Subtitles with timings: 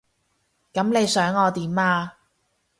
[0.73, 2.17] 噉你想我點啊？